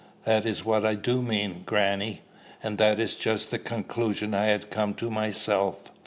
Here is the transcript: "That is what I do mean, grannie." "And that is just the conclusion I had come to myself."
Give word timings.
"That 0.23 0.47
is 0.47 0.65
what 0.65 0.83
I 0.83 0.95
do 0.95 1.21
mean, 1.21 1.61
grannie." 1.63 2.21
"And 2.63 2.79
that 2.79 2.99
is 2.99 3.13
just 3.15 3.51
the 3.51 3.59
conclusion 3.59 4.33
I 4.33 4.45
had 4.45 4.71
come 4.71 4.95
to 4.95 5.11
myself." 5.11 5.91